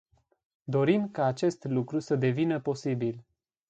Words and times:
Dorim 0.65 1.11
ca 1.11 1.25
acest 1.25 1.63
lucru 1.63 1.99
să 1.99 2.15
devină 2.15 2.59
posibil. 2.59 3.23